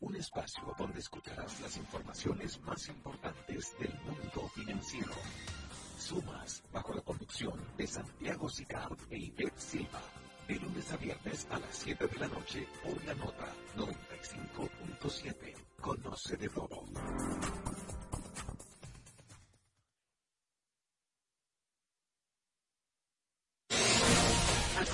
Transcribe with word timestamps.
Un 0.00 0.14
espacio 0.14 0.74
donde 0.78 0.98
escucharás 1.00 1.58
las 1.62 1.74
informaciones 1.78 2.60
más 2.60 2.86
importantes 2.88 3.74
del 3.78 3.94
mundo 4.00 4.46
financiero. 4.54 5.14
Sumas, 5.98 6.62
bajo 6.70 6.92
la 6.92 7.00
conducción 7.00 7.54
de 7.78 7.86
Santiago 7.86 8.46
Sicar 8.50 8.90
e 9.08 9.16
Ivette 9.16 9.58
Silva, 9.58 10.02
de 10.46 10.56
lunes 10.56 10.92
a 10.92 10.98
viernes 10.98 11.46
a 11.50 11.58
las 11.58 11.74
7 11.76 12.08
de 12.08 12.18
la 12.18 12.28
noche 12.28 12.68
por 12.84 13.02
la 13.06 13.14
nota 13.14 13.54
95.7. 13.74 15.54
Conoce 15.80 16.36
de 16.36 16.48
todo. 16.50 16.84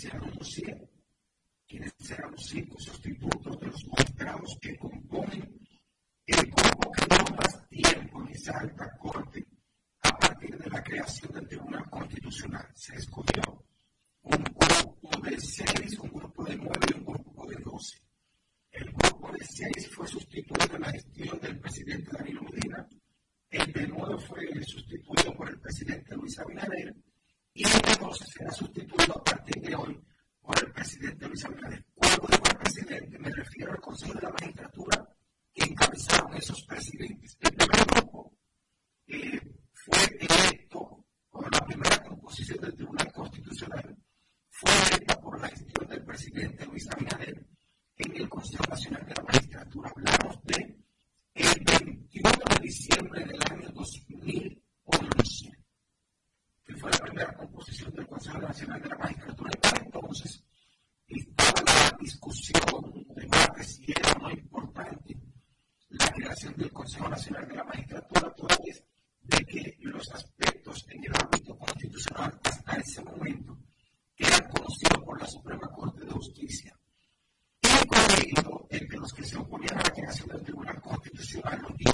hicieron 0.00 0.30
Consejo 66.90 67.08
Nacional 67.08 67.46
de 67.46 67.54
la 67.54 67.62
Magistratura 67.62 68.34
todavía 68.34 68.72
es 68.72 68.82
de 69.22 69.44
que 69.44 69.76
los 69.82 70.10
aspectos 70.10 70.84
en 70.88 71.04
el 71.04 71.12
ámbito 71.22 71.56
constitucional 71.56 72.40
hasta 72.42 72.76
ese 72.78 73.04
momento 73.04 73.56
eran 74.16 74.48
conocidos 74.48 74.98
por 75.04 75.20
la 75.20 75.26
Suprema 75.28 75.68
Corte 75.68 76.04
de 76.04 76.10
Justicia. 76.10 76.76
Y 77.62 77.68
el 77.68 77.86
colegio, 77.86 78.66
entre 78.70 78.98
los 78.98 79.12
que 79.12 79.22
se 79.22 79.36
oponían 79.38 79.78
a 79.78 79.82
la 79.84 79.90
creación 79.90 80.28
del 80.30 80.42
Tribunal 80.42 80.80
Constitucional, 80.80 81.62
los 81.62 81.76
dijo 81.76 81.92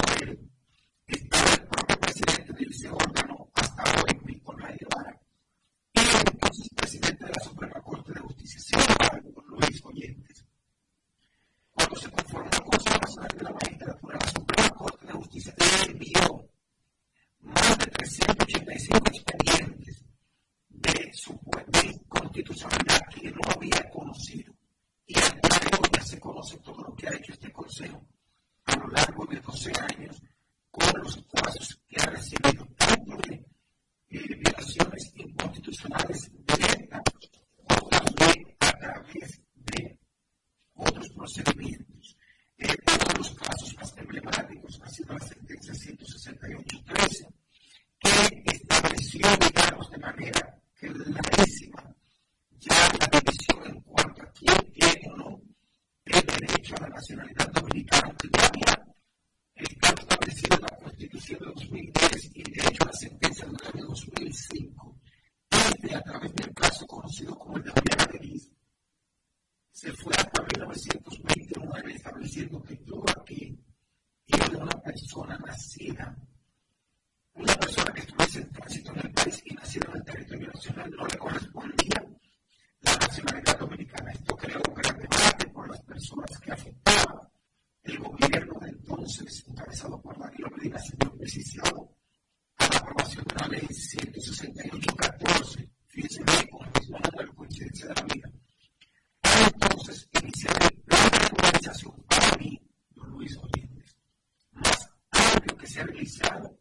37 106.05 106.56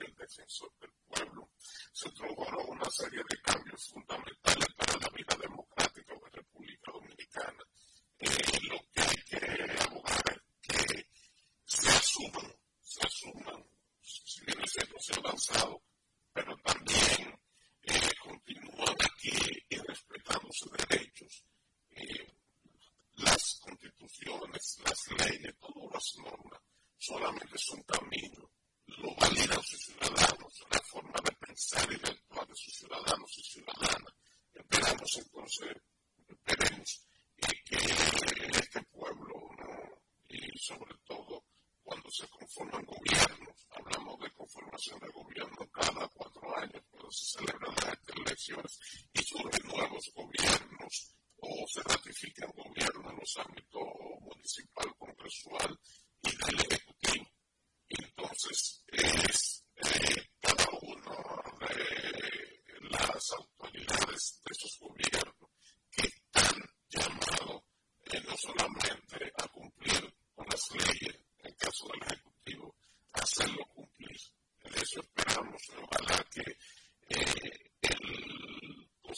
el 0.00 0.14
defensor 0.14 0.70
del 0.80 0.90
pueblo, 1.08 1.50
se 1.92 2.08
introdujeron 2.08 2.68
una 2.68 2.90
serie 2.90 3.22
de 3.28 3.40
cambios 3.40 3.88
fundamentales 3.88 4.35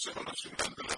Museo 0.08 0.24
Nacional 0.24 0.74
de 0.74 0.82
la 0.84 0.97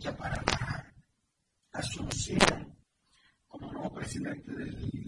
ese 0.00 0.16
caso 1.70 2.10
se 2.10 2.38
conozca 3.48 4.00
en 4.14 4.26
el 4.26 4.42
TSA 4.42 4.99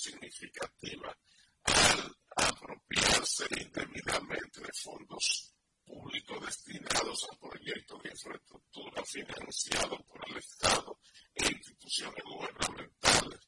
significativa 0.00 1.16
al 1.64 2.16
apropiarse 2.36 3.46
indebidamente 3.60 4.60
de 4.60 4.72
fondos 4.72 5.54
públicos 5.84 6.46
destinados 6.46 7.26
a 7.30 7.36
proyectos 7.36 8.02
de 8.02 8.10
infraestructura 8.10 9.04
financiados 9.04 10.00
por 10.04 10.20
el 10.28 10.36
Estado 10.38 10.98
e 11.34 11.46
instituciones 11.48 12.24
gubernamentales. 12.24 13.40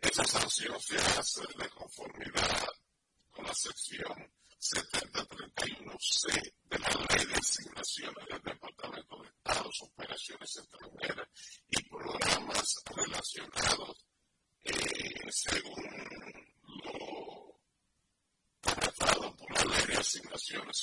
Esa 0.00 0.24
sanción 0.24 0.80
se 0.80 0.98
hace 0.98 1.42
de 1.56 1.68
conformidad 1.70 2.68
con 3.30 3.44
la 3.46 3.54
sección 3.54 4.32
7031C 4.58 6.54
de 6.64 6.78
la 6.78 6.88
Ley 6.88 7.26
de 7.26 7.34
Asignaciones 7.34 8.26
del 8.28 8.42
Departamento 8.42 9.22
de 9.22 9.28
Estados, 9.28 9.82
Operaciones 9.82 10.56
Extranjeras 10.56 11.28
y 11.68 11.82
Programas 11.88 12.82
Relacionados 12.86 13.91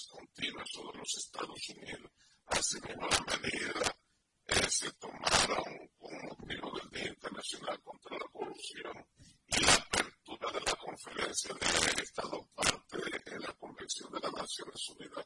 continuas 0.07 0.69
sobre 0.71 0.99
los 0.99 1.17
Estados 1.17 1.69
Unidos, 1.69 2.11
así 2.45 2.79
como 2.79 3.07
la 3.07 3.37
medida 3.41 3.95
se 4.69 4.91
tomaron 4.93 5.89
con 5.97 6.13
motivo 6.27 6.71
del 6.79 6.89
Día 6.91 7.09
Internacional 7.09 7.81
contra 7.81 8.17
la 8.17 8.25
Corrupción 8.31 9.05
y 9.47 9.59
la 9.59 9.73
apertura 9.73 10.51
de 10.51 10.61
la 10.61 10.75
conferencia 10.75 11.53
de 11.53 12.03
Estado 12.03 12.49
parte 12.55 12.97
de 12.97 13.39
la 13.39 13.53
Convención 13.53 14.11
de 14.13 14.19
las 14.21 14.33
Naciones 14.33 14.89
Unidas 14.89 15.25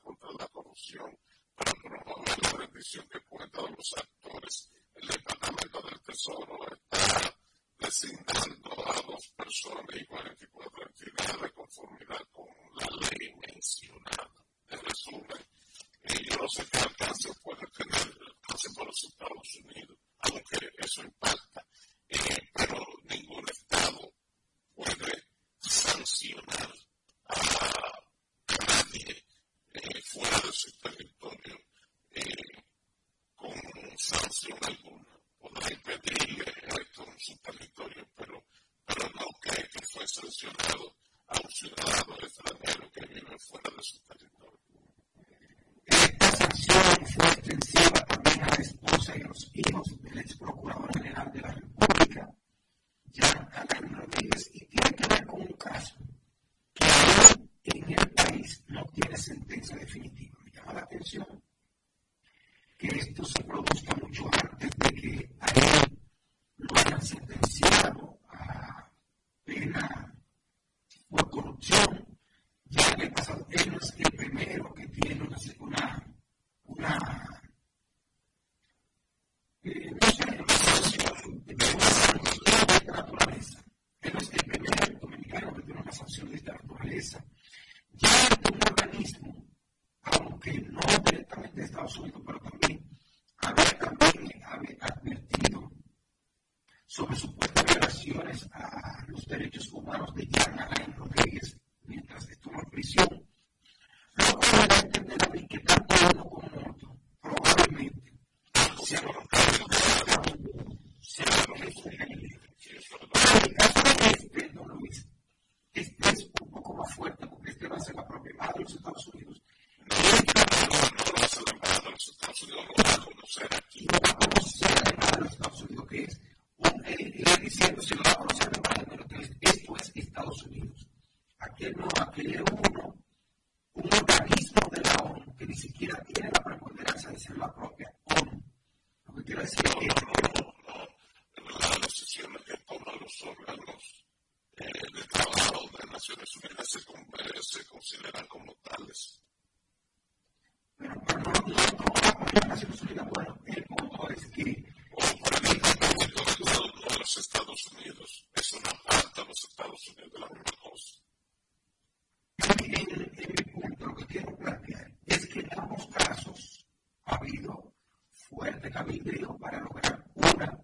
camino 168.73 169.37
para 169.37 169.59
lograr 169.59 170.03
una 170.15 170.59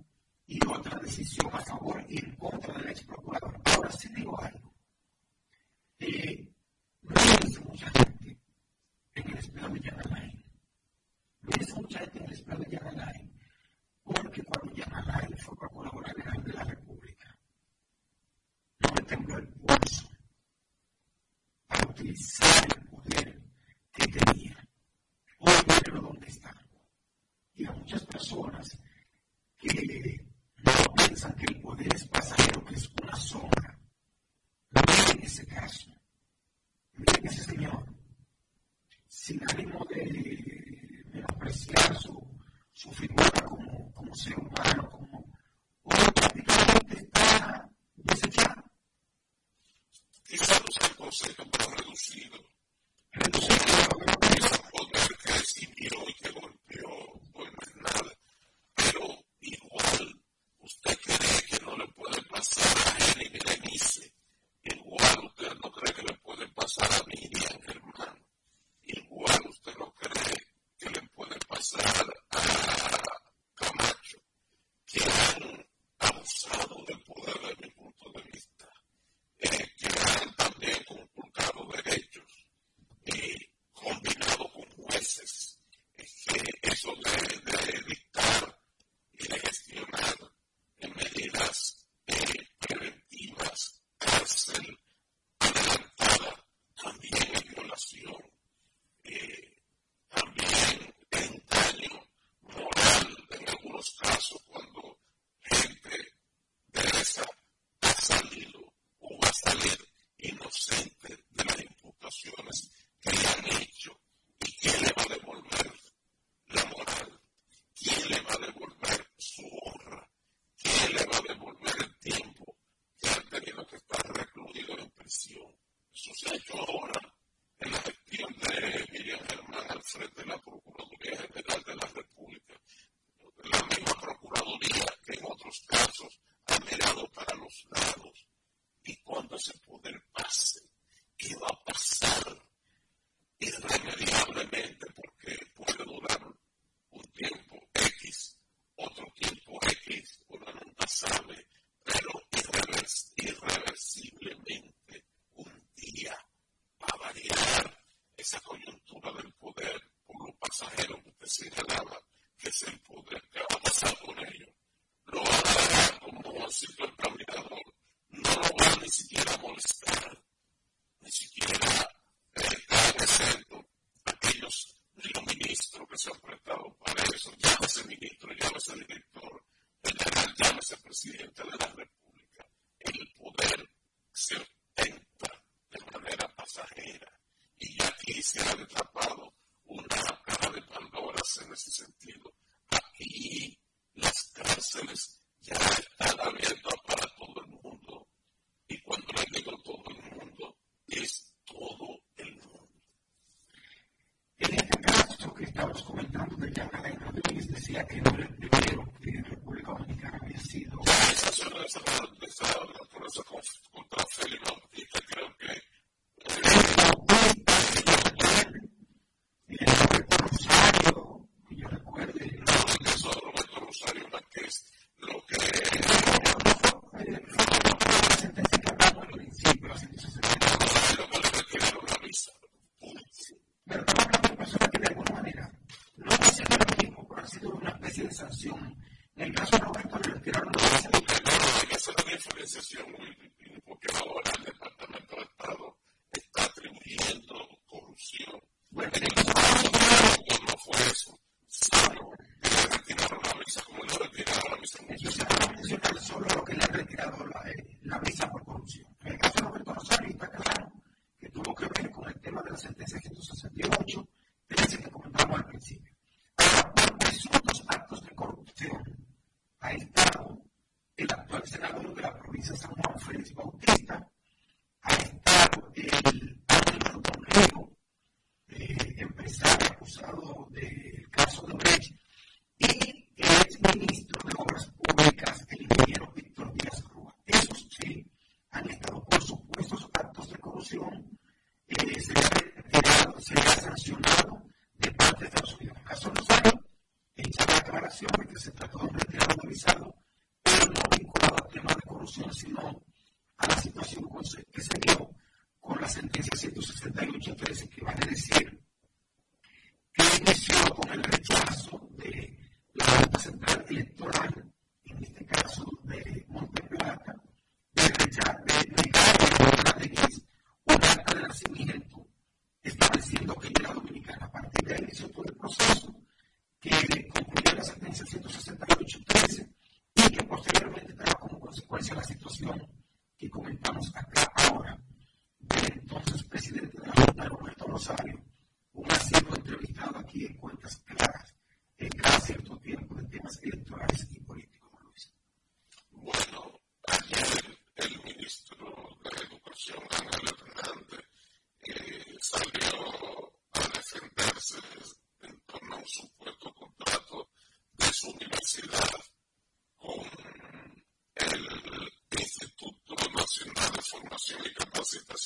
y 0.48 0.60
otra 0.66 1.00
decisión 1.00 1.48
a 1.54 1.60
favor 1.60 2.04
y 2.10 2.18
en 2.18 2.36
contra 2.36 2.74
del 2.74 2.90
ex 2.90 3.04
procurador. 3.04 3.62
Ahora 3.66 3.92
sí 3.92 4.10
digo 4.16 4.40
algo. 4.42 4.74
Eh, 6.00 6.52
lo 7.04 7.16
hizo 7.48 7.62
mucha 7.66 7.88
gente 7.92 8.40
en 9.14 9.30
el 9.30 9.38
Espejo 9.38 9.70
Villar 9.70 10.08
Alain. 10.08 10.44
Lo 11.42 11.62
hizo 11.62 11.76
mucha 11.76 12.00
gente 12.00 12.18
en 12.18 12.26
el 12.26 12.32
Espejo 12.32 12.58
Villar 12.58 12.88
Alain. 12.88 13.32
Porque 14.04 14.44
cuando 14.44 14.74
Villar 14.74 14.94
Alain 14.94 15.38
fue 15.38 15.56
procurador 15.56 16.08
general 16.10 16.44
de 16.44 16.54
la 16.54 16.64
República, 16.64 17.38
no 18.80 18.90
me 18.96 19.02
tembló 19.04 19.38
el 19.38 19.48
pulso 19.50 20.10
para 21.68 21.88
utilizar 21.88 22.79
personas 28.30 28.78
que 29.58 30.22
no 30.58 30.94
piensan 30.96 31.36
que 31.36 31.46
el 31.46 31.62
poder 31.62 31.94
es 31.96 32.08
pasajero, 32.08 32.64
que 32.66 32.76
es 32.76 32.90
una 33.02 33.16
sombra. 33.16 33.80
No 34.72 34.82
en 35.14 35.24
ese 35.24 35.46
caso. 35.48 35.99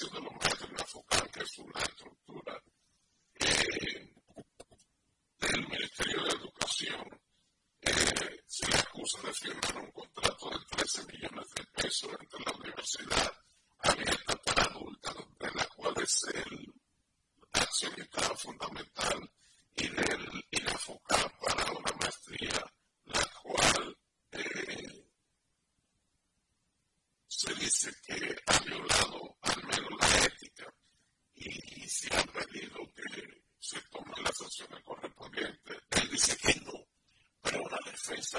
to 0.03 0.09
the 0.21 0.32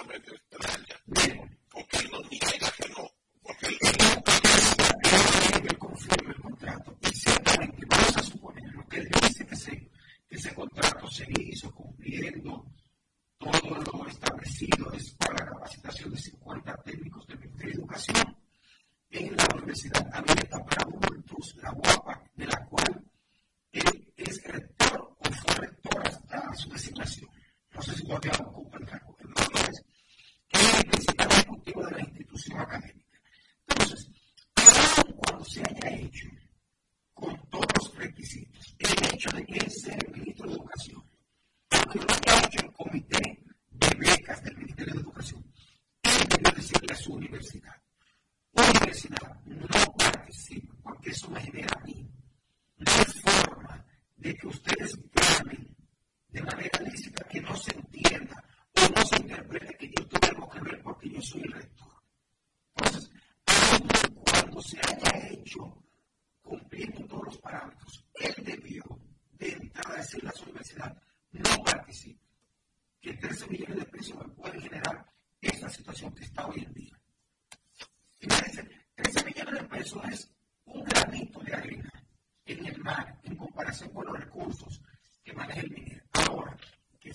come 0.04 0.14
and 0.14 0.43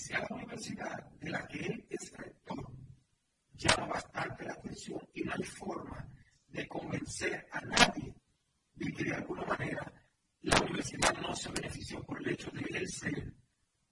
sea 0.09 0.25
la 0.27 0.37
universidad 0.37 1.05
de 1.21 1.29
la 1.29 1.47
que 1.47 1.59
él 1.59 1.85
es 1.87 2.11
rector, 2.17 2.65
llama 3.53 3.85
bastante 3.93 4.43
la 4.43 4.53
atención 4.53 4.99
y 5.13 5.21
no 5.21 5.33
hay 5.33 5.43
forma 5.43 6.09
de 6.47 6.67
convencer 6.67 7.47
a 7.51 7.61
nadie 7.61 8.15
de 8.73 8.91
que 8.91 9.03
de 9.03 9.13
alguna 9.13 9.43
manera 9.45 9.93
la 10.41 10.59
universidad 10.61 11.13
no 11.21 11.35
se 11.35 11.51
benefició 11.51 12.03
por 12.03 12.19
el 12.21 12.33
hecho 12.33 12.49
de 12.49 12.61
él 12.75 12.87
ser 12.89 13.33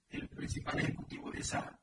el 0.08 0.28
principal 0.30 0.80
ejecutivo 0.80 1.30
de 1.30 1.38
esa 1.38 1.77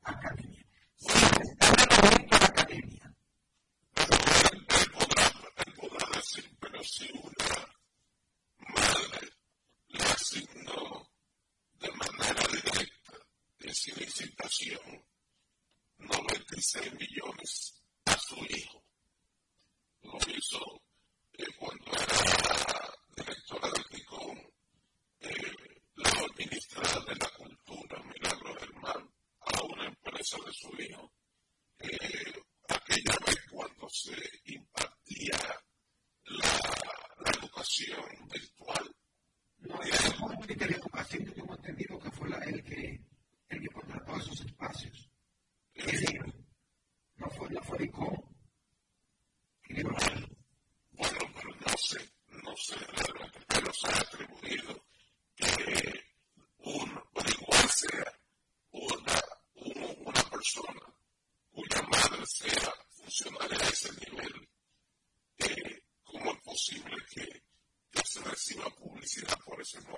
sino 68.46 68.70
publicidad. 68.70 69.36
Por 69.44 69.60
eso 69.60 69.80
no 69.80 69.96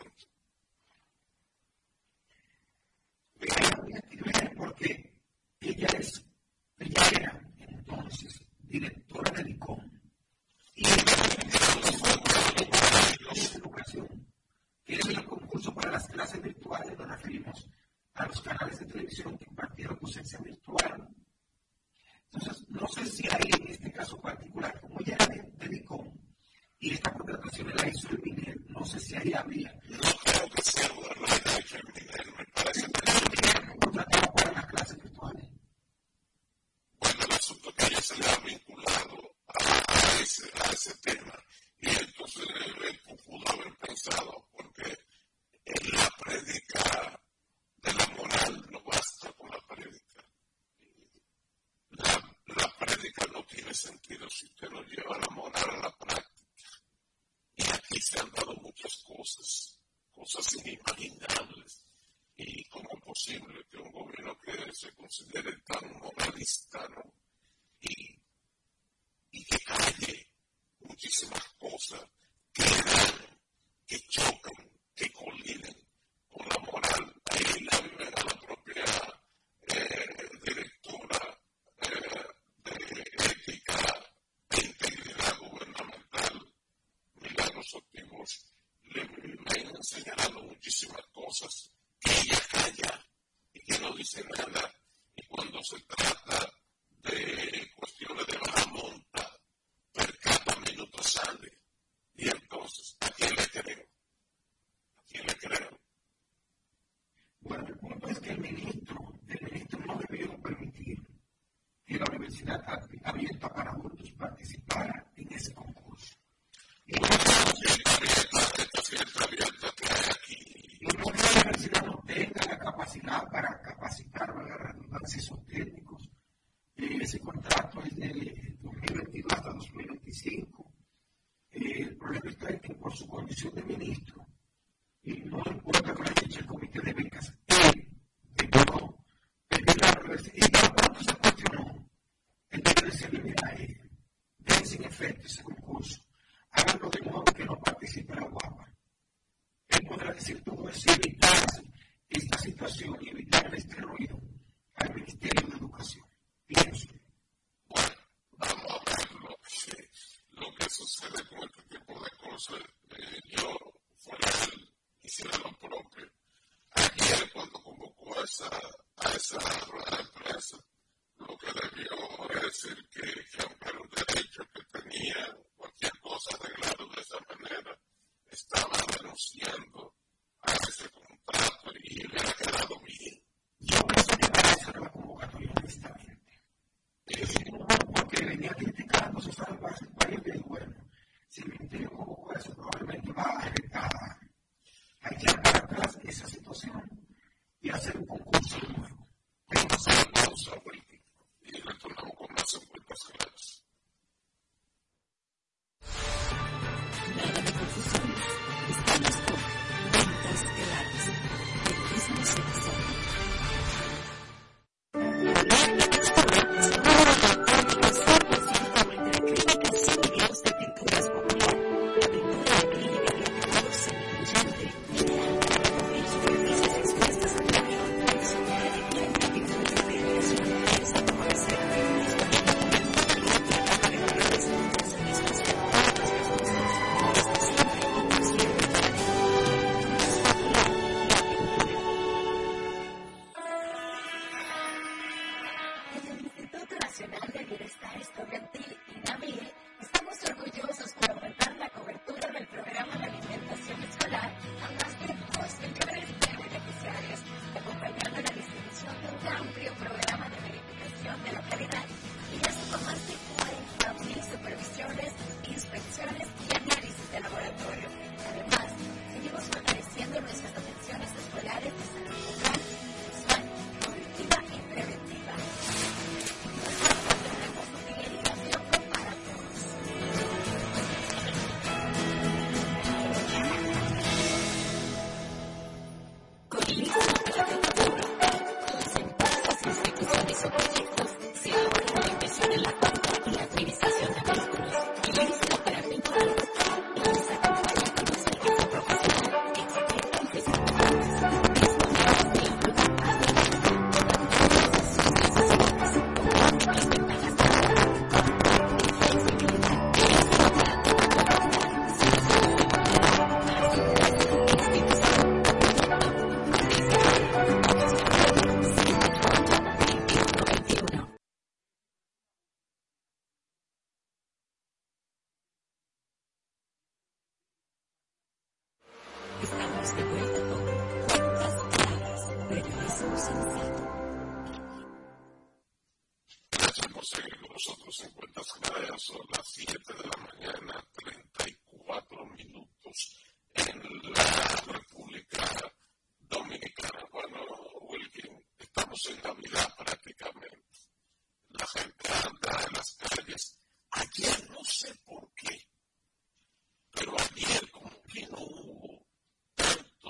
receiving 150.68 151.37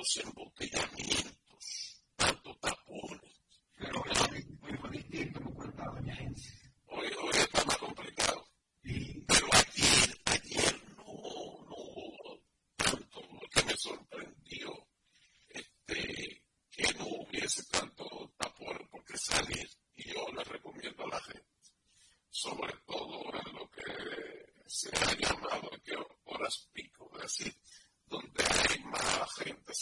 los 0.09 0.24
embotellamientos, 0.24 2.02
tanto 2.16 2.56
tapones. 2.61 3.42
Pero 3.76 4.02
es 4.06 4.46
muy 4.61 4.72
lo 4.78 5.54
cuenta 5.54 5.84
doña 5.84 6.16
Hoy 6.86 7.11
está 7.36 7.64
más 7.64 7.76
complicado. 7.76 8.48
Pero 8.82 9.48
ayer, 9.52 10.20
ayer 10.24 10.82
no, 10.96 11.04
no 11.04 11.76
hubo 11.76 12.40
tanto 12.76 13.20
lo 13.20 13.48
que 13.50 13.62
me 13.64 13.76
sorprendió 13.76 14.88
este, 15.50 16.42
que 16.70 16.94
no 16.94 17.06
hubiese 17.06 17.64
tanto 17.64 18.32
tapones 18.38 18.88
porque 18.90 19.16
salir, 19.18 19.68
y 19.94 20.11
yo 20.11 20.26
le 20.34 20.44
recomiendo 20.44 21.04
a 21.04 21.09
la 21.09 21.20
gente, 21.20 21.44
sobre 22.30 22.72
todo 22.86 23.24
en 23.46 23.54
lo 23.54 23.70
que 23.70 23.82
se 24.66 24.88
ha 24.88 25.14
llamado 25.18 25.70
que 25.84 25.94
horas 26.24 26.66
pico, 26.72 27.11
es. 27.22 27.52
saying 29.39 29.57
the 29.66 29.74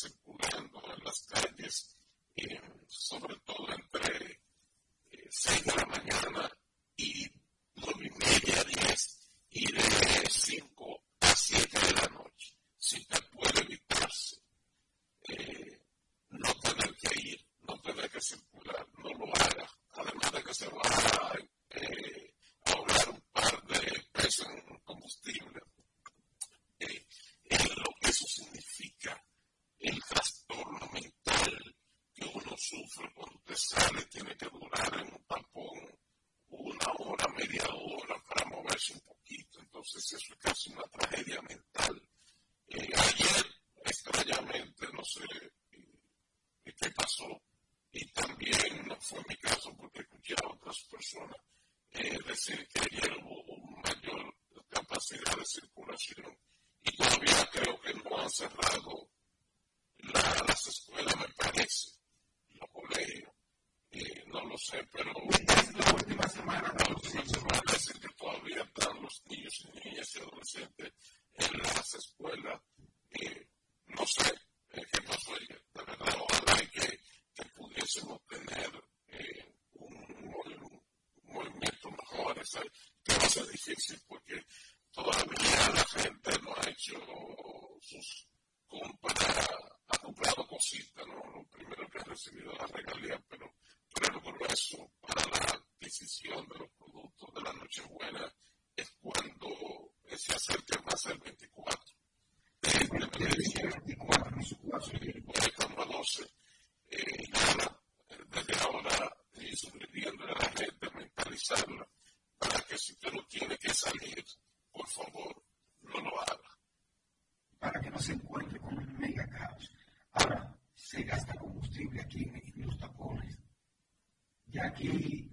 beauty 124.87 125.26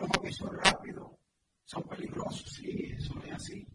ojo 0.00 0.22
visual 0.22 0.58
rápido, 0.62 1.18
son 1.64 1.82
peligrosos, 1.84 2.52
sí, 2.52 2.92
eso 2.96 3.14
es 3.24 3.32
así. 3.32 3.67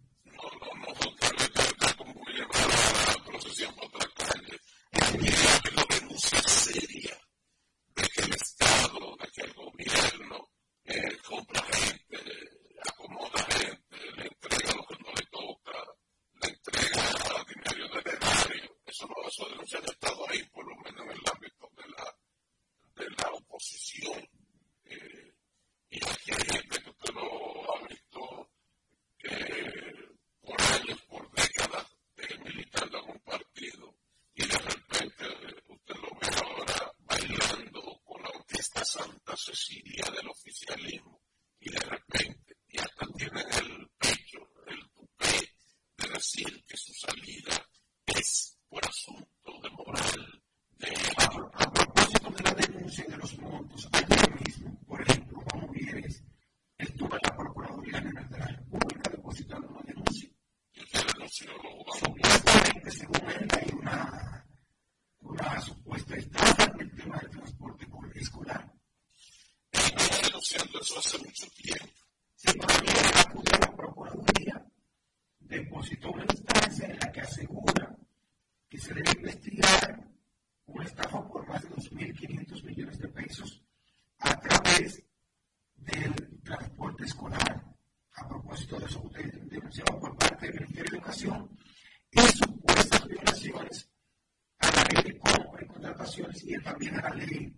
فمن 96.65 96.99
عليه 96.99 97.52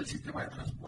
del 0.00 0.08
sistema 0.08 0.42
de 0.44 0.48
transporte. 0.48 0.79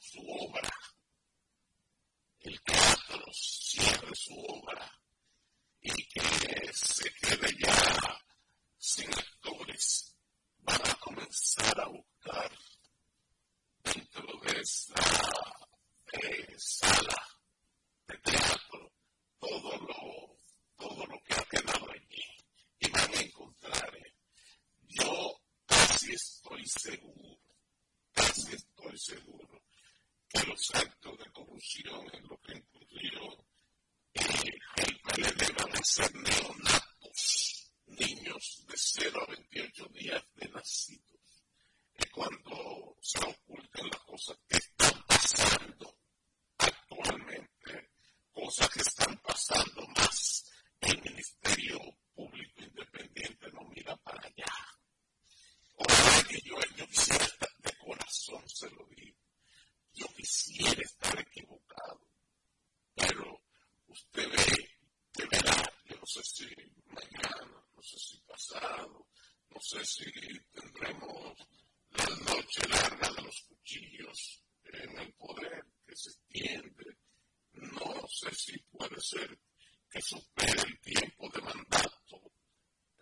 su 0.00 0.20
obra, 0.20 0.70
el 2.40 2.60
teatro 2.62 3.24
cierre 3.32 4.14
su 4.14 4.34
obra 4.34 4.90
y 5.80 5.90
que 6.08 6.72
se 6.72 7.12
quede 7.14 7.54
ya 7.58 8.20
sin 8.78 9.12
actores, 9.12 10.16
van 10.58 10.80
a 10.88 10.94
comenzar 10.96 11.80
a 11.80 11.88
buscar 11.88 12.50
dentro 13.84 14.40
de 14.44 14.60
esa 14.60 14.99
si 70.00 70.10
tendremos 70.54 71.36
la 71.90 72.06
noche 72.32 72.66
larga 72.68 73.10
de 73.10 73.22
los 73.22 73.42
cuchillos 73.42 74.42
en 74.64 74.98
el 74.98 75.12
poder 75.12 75.62
que 75.86 75.94
se 75.94 76.10
extiende. 76.10 76.96
No 77.52 78.08
sé 78.08 78.34
si 78.34 78.58
puede 78.70 78.98
ser 78.98 79.38
que 79.90 80.00
supere 80.00 80.62
el 80.62 80.80
tiempo 80.80 81.28
de 81.28 81.42
mandato 81.42 82.32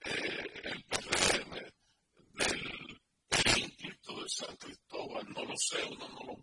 eh, 0.07 0.44
el 0.64 0.84
PRM 0.84 1.53
del 2.34 3.59
ínclito 3.59 4.22
de 4.22 4.28
San 4.28 4.57
Cristóbal. 4.57 5.24
No 5.28 5.44
lo 5.44 5.57
sé, 5.57 5.84
uno 5.84 6.09
no 6.09 6.32
lo 6.32 6.38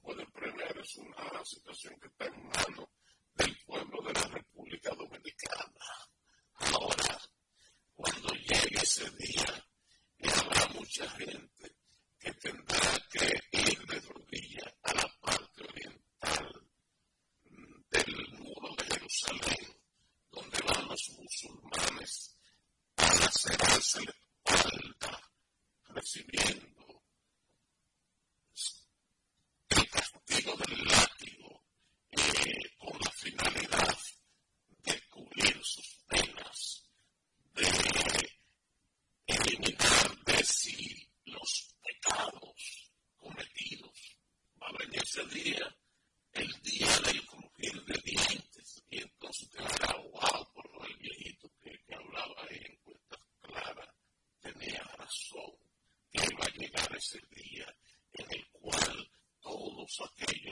supplication. 59.96 60.45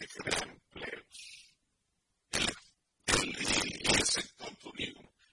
que 0.00 0.06
crea 0.06 0.38
empleos. 0.44 1.52
El, 2.32 3.36
el, 3.36 3.96
el 3.96 4.04
sector 4.04 4.56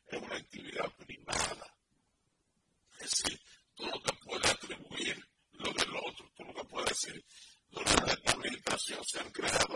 es 0.07 0.21
una 0.21 0.35
actividad 0.35 0.91
privada. 0.97 1.73
Es 2.99 3.11
decir, 3.11 3.39
tú 3.75 3.85
no 3.85 3.99
te 4.01 4.13
puedes 4.25 4.51
atribuir 4.51 5.25
lo 5.53 5.71
del 5.71 5.95
otro, 5.95 6.31
tú 6.35 6.43
no 6.43 6.53
te 6.53 6.63
puedes 6.65 6.89
decir, 6.89 7.25
durante 7.69 8.23
la 8.23 8.31
administración 8.31 9.03
se 9.05 9.19
han 9.19 9.31
creado. 9.31 9.66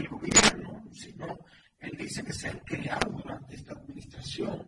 del 0.00 0.08
gobierno, 0.08 0.82
sino 0.92 1.38
él 1.78 1.92
dice 1.98 2.24
que 2.24 2.32
se 2.32 2.48
han 2.48 2.58
creado 2.60 3.10
durante 3.10 3.54
esta 3.54 3.74
administración 3.74 4.59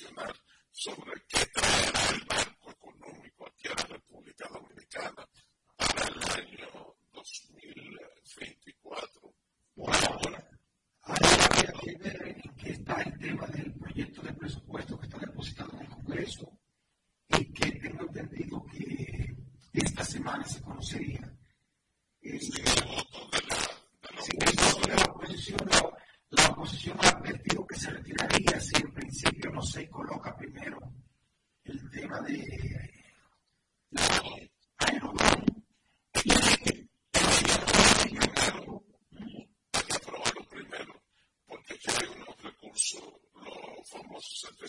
reflexionar 0.00 0.34
sobre 0.70 1.09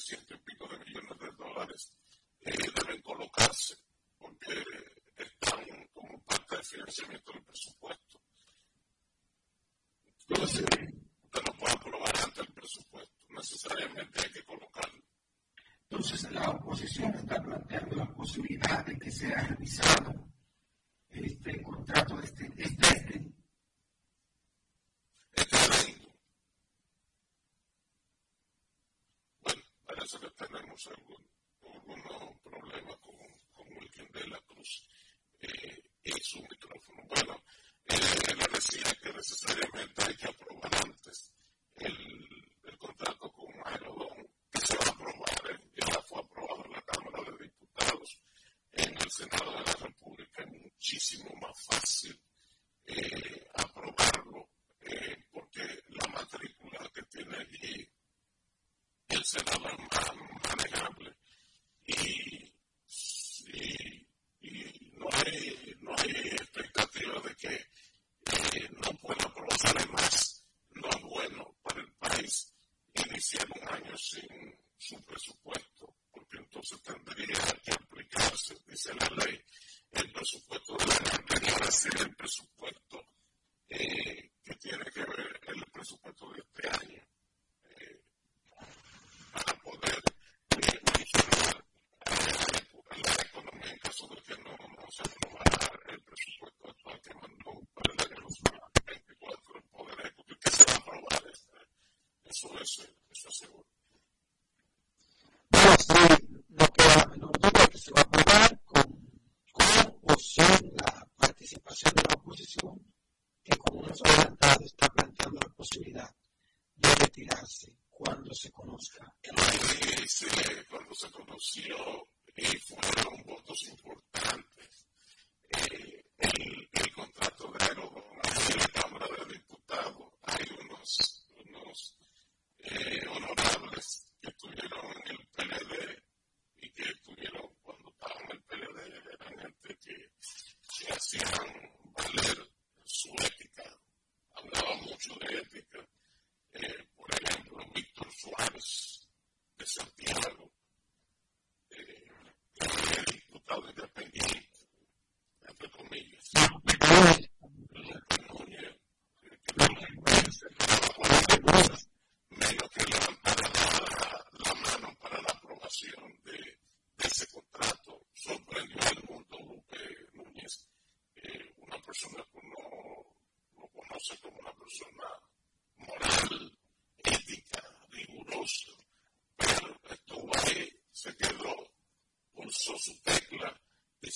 siempre 0.02 0.38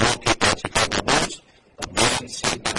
Una 0.00 0.08
noticia 0.08 0.22
que 0.22 0.30
ha 0.30 0.32
estado 0.32 0.56
circulando 0.56 1.36
a 1.78 1.86
través 1.86 2.69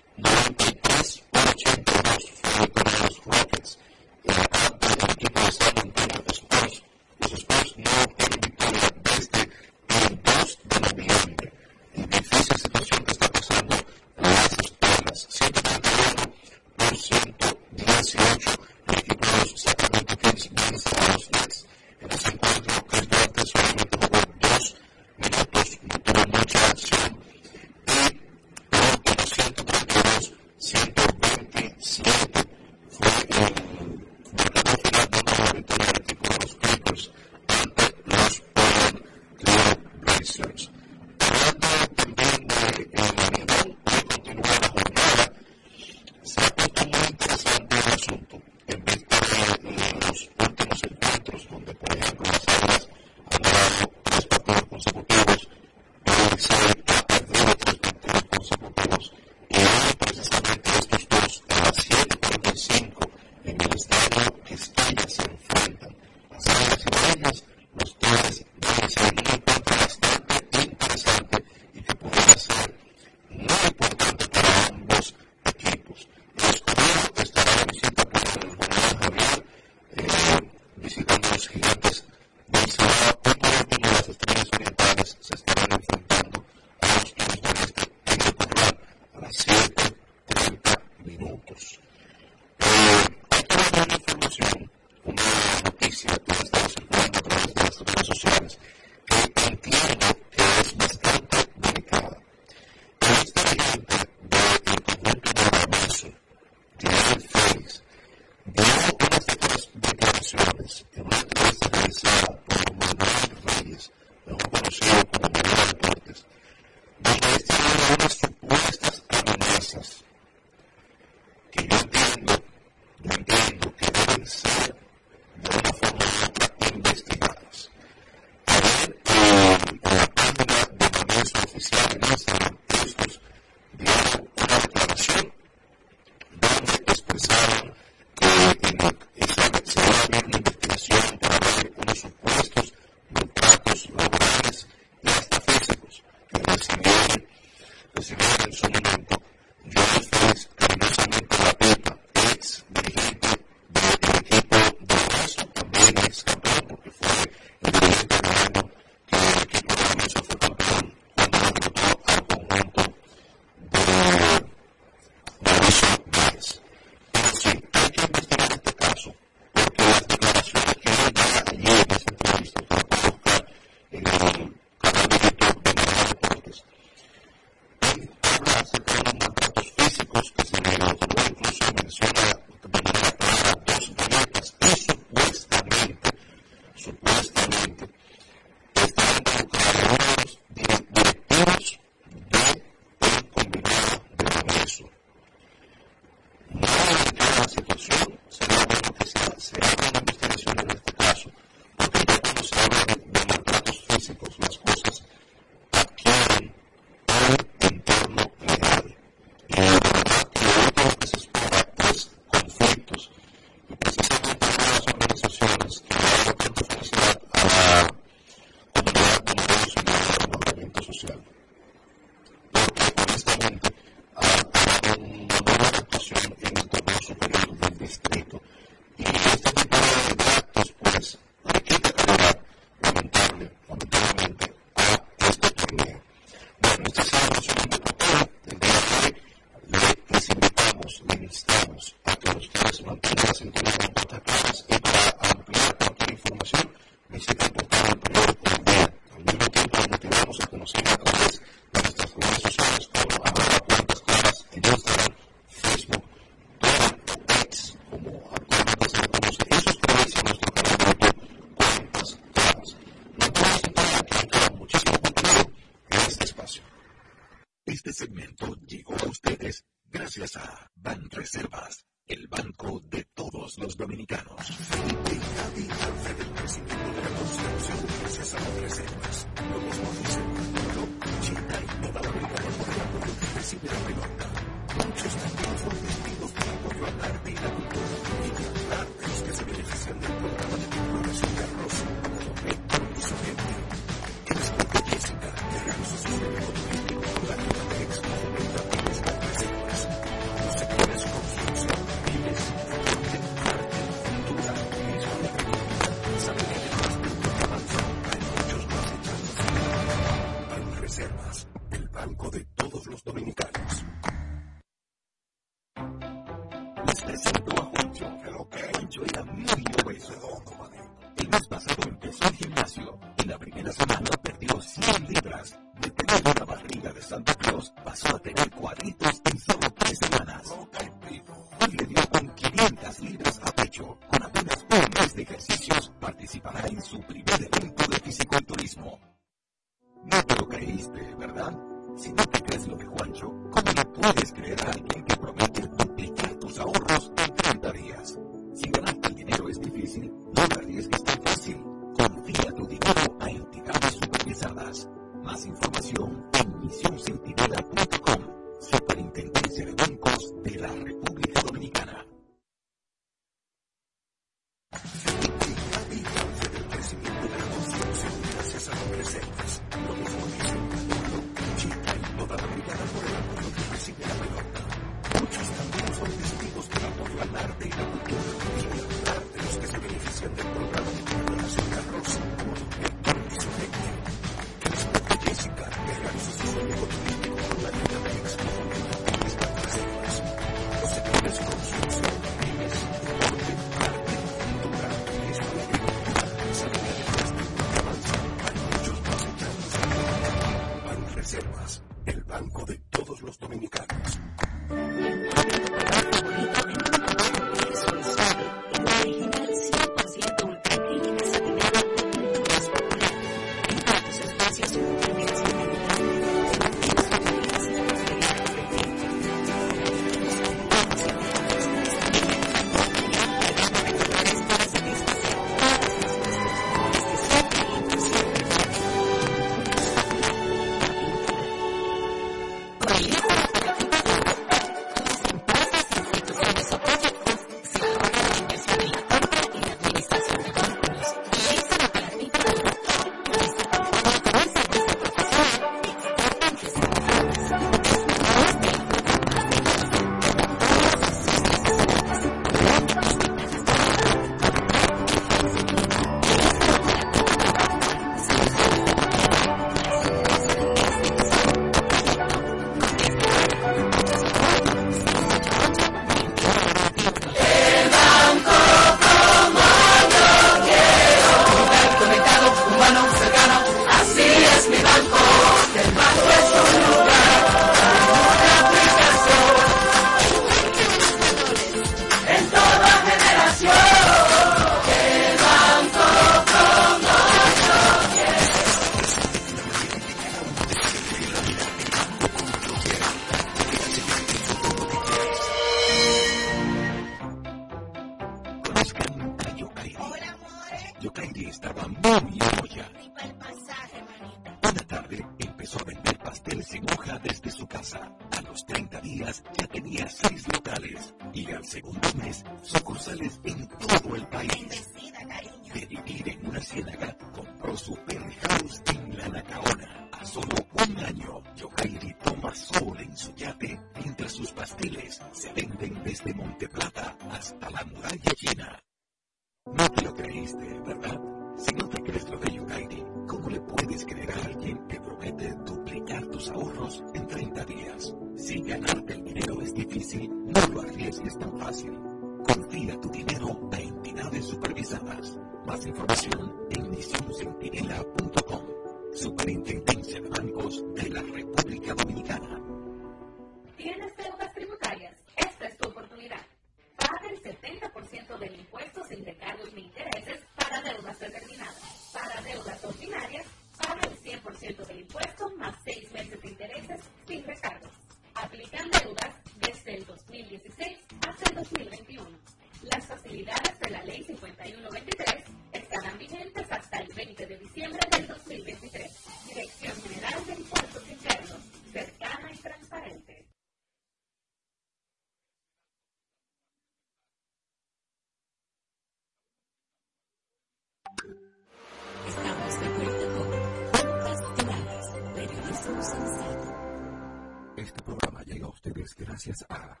gracias 599.44 599.66
a 599.68 600.00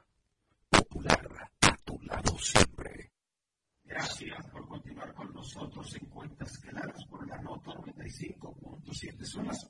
Popular, 0.70 1.50
a 1.60 1.76
tu 1.84 2.00
lado 2.00 2.38
siempre. 2.38 3.12
Gracias 3.84 4.46
por 4.46 4.66
continuar 4.66 5.12
con 5.12 5.34
nosotros 5.34 5.94
en 5.96 6.06
Cuentas 6.06 6.58
Claras 6.58 7.04
por 7.04 7.28
la 7.28 7.36
Nota 7.42 7.72
95.7. 7.72 9.24
Son 9.24 9.46
las 9.46 9.66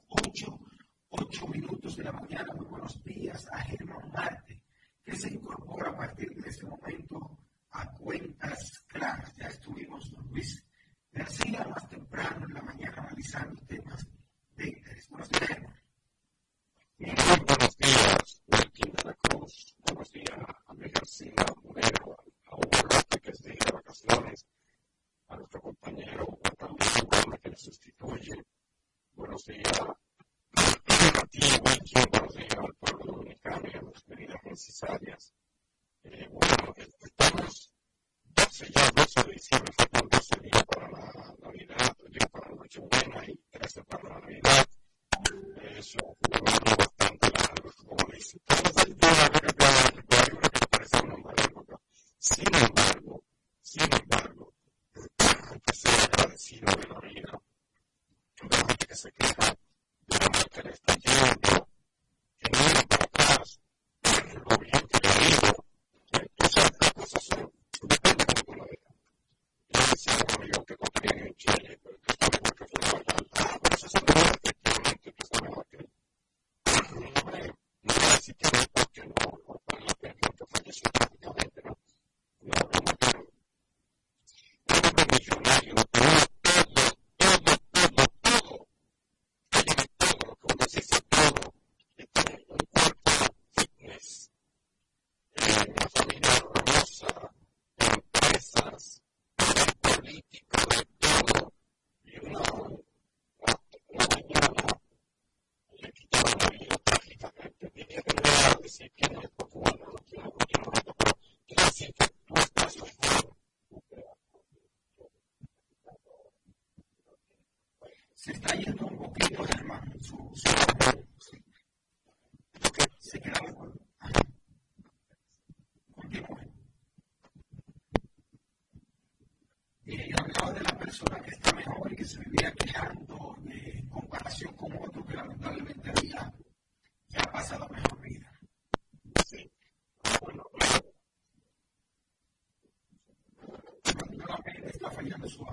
decía, 145.24 145.46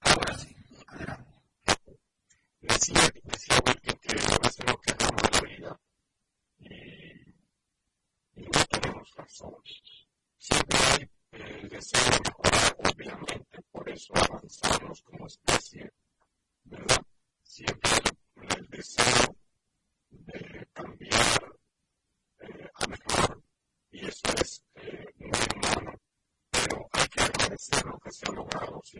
ahora 0.00 0.38
sí, 0.38 0.54
adelante. 0.86 1.32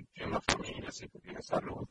gestión, 0.03 0.31
la 0.33 0.41
familia, 0.41 0.91
si 0.93 1.09
salud, 1.43 1.89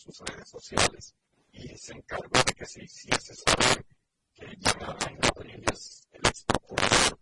sus 0.00 0.18
redes 0.20 0.48
sociales 0.48 1.14
y 1.52 1.68
se 1.76 1.92
encargó 1.92 2.42
de 2.46 2.54
que 2.54 2.64
se 2.64 2.82
hiciese 2.82 3.34
saber 3.34 3.84
que 4.34 4.46
llegaban 4.46 5.18
las 5.20 5.30
familias 5.36 6.08
el 6.12 6.26
exprocurador, 6.26 7.18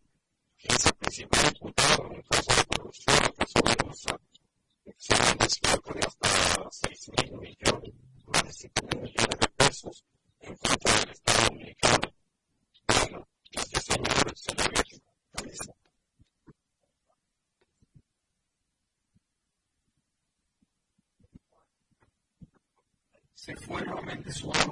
que 0.56 0.68
es 0.68 0.86
el 0.86 0.94
principal 0.94 1.57
one. 24.44 24.67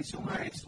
Isso, 0.00 0.18
mas 0.22 0.66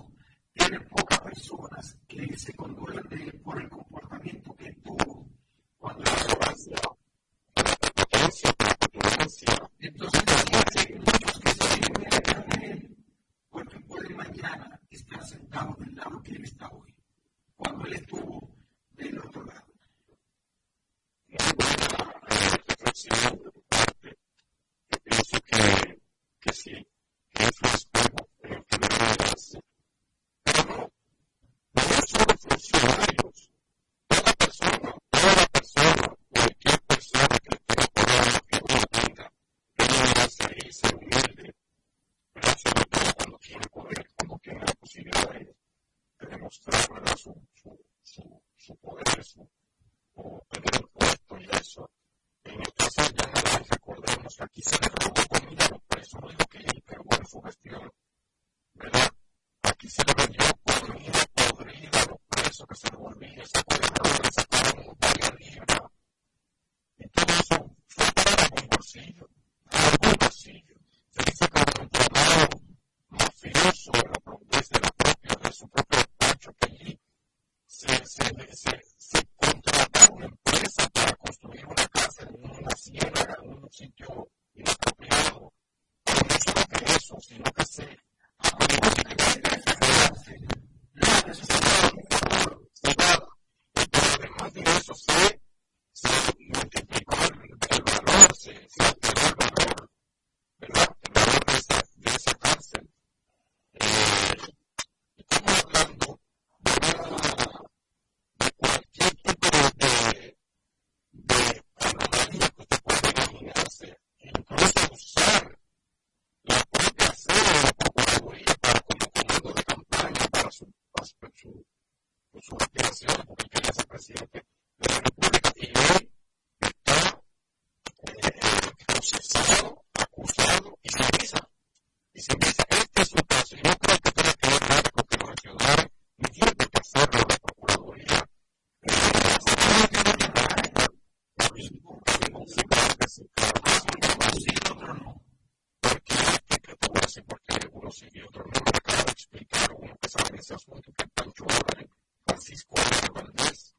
Francisco 152.33 152.75
Valdés, 153.13 153.77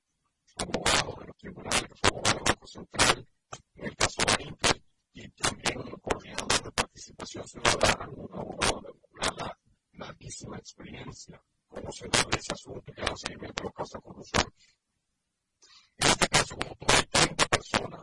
abogado 0.58 1.16
de 1.20 1.26
los 1.26 1.38
tribunales, 1.38 1.82
que 1.82 1.96
fue 1.96 2.10
abogado 2.10 2.36
del 2.36 2.44
Banco 2.54 2.68
Central, 2.68 3.28
en 3.74 3.86
el 3.86 3.96
caso 3.96 4.22
Inter, 4.38 4.84
y 5.14 5.30
también 5.30 5.80
un 5.80 6.00
coordinador 6.00 6.64
de 6.64 6.72
participación 6.72 7.48
ciudadana, 7.48 8.10
un 8.10 8.30
abogado 8.32 8.82
de 8.82 8.92
una 9.10 9.58
larguísima 9.94 10.58
experiencia 10.60 11.42
conocedor 11.68 12.30
de 12.30 12.38
ese 12.38 12.54
asunto 12.54 12.84
y 12.92 12.94
que 12.94 13.02
da 13.02 13.16
seguimiento 13.16 13.60
a 13.60 13.66
los 13.66 13.74
casos 13.74 13.94
de 13.94 14.02
corrupción. 14.02 14.54
En 15.98 16.08
este 16.10 16.28
caso, 16.28 16.56
como 16.56 16.76
tú 16.76 16.86
hay 16.90 17.06
30 17.08 17.46
personas 17.48 18.02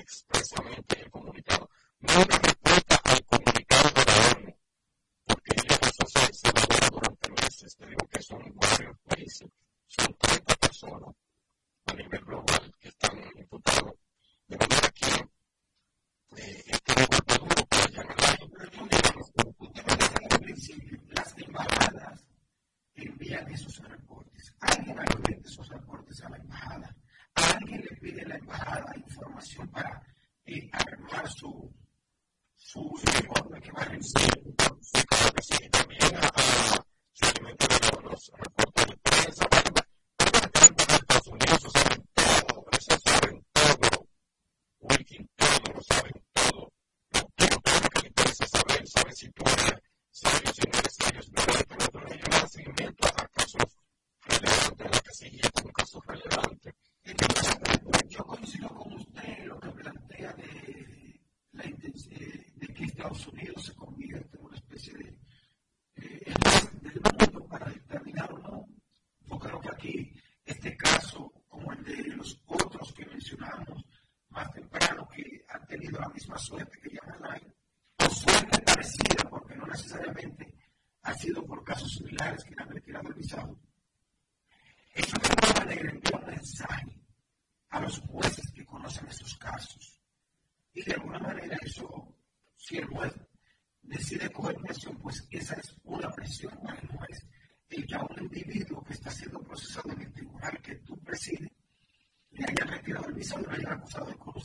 express. 0.00 0.89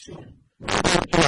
Como 0.07 1.24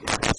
Okay. 0.00 0.31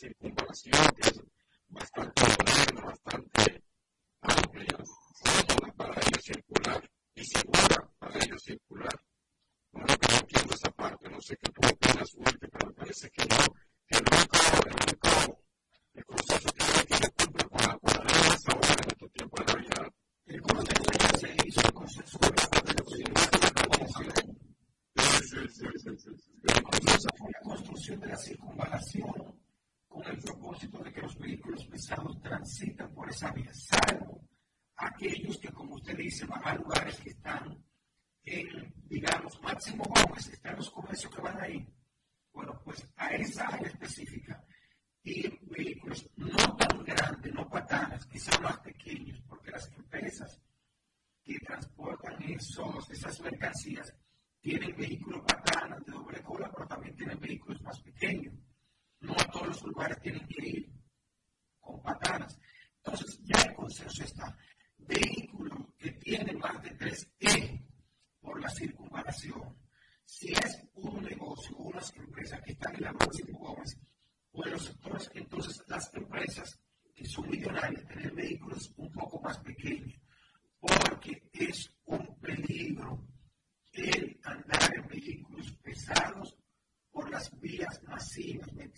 circunvalación 0.05 1.14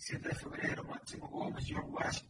15 0.08 0.26
de 0.26 0.34
febrero, 0.34 0.84
Máximo 0.84 1.28
Gómez, 1.28 1.66
John 1.68 1.84
West, 1.92 2.24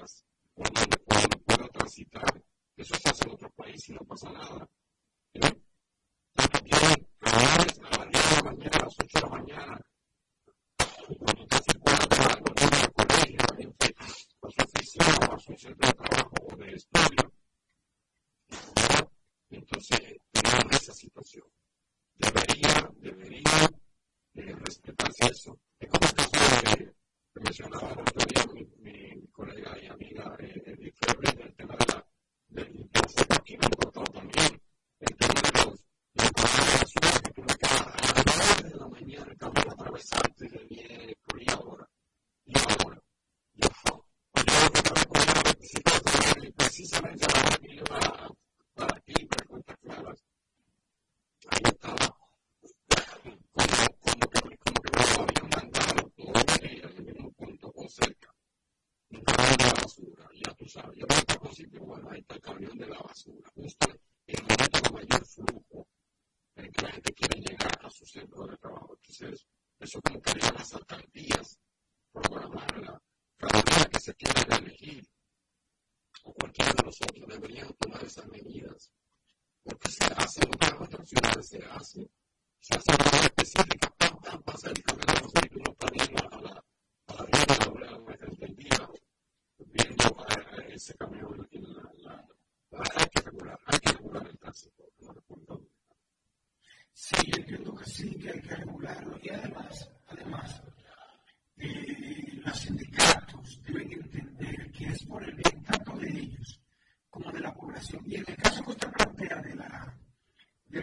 cosas 0.00 0.24
donde 0.54 0.96
puedo, 1.46 1.68
transitar. 1.68 2.44
Eso 2.76 2.94
se 2.94 3.08
hace 3.10 3.24
en 3.26 3.34
otros 3.34 3.52
países 3.54 3.88
y 3.90 3.92
no 3.92 4.00
pasa 4.00 4.32
nada. 4.32 4.68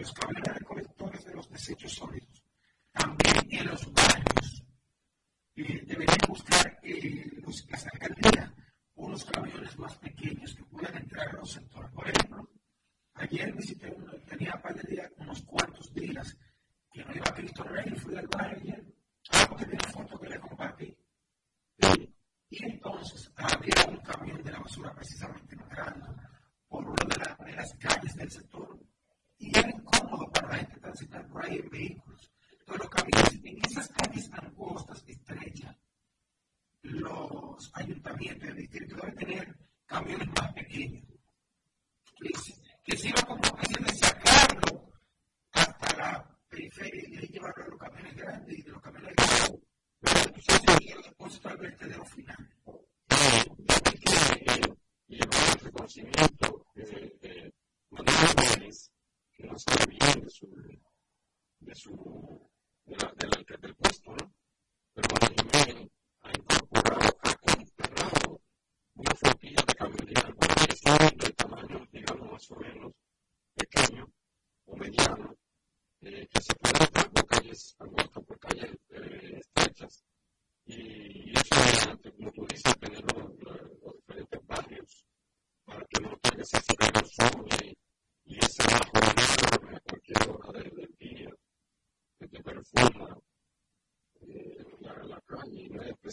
los 0.00 0.12
cables 0.12 0.44
recolectores 0.44 1.24
de 1.24 1.34
los 1.34 1.50
desechos 1.50 1.92
sólidos. 1.92 2.27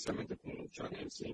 precisamente 0.06 0.38
con 0.38 0.56
mucha 0.58 0.86
ansia 0.86 1.34